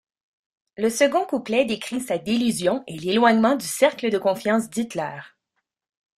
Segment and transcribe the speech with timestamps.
[0.77, 5.19] Le second couplet décrit sa désillusion et l'éloignement du cercle de confiance d'Hitler.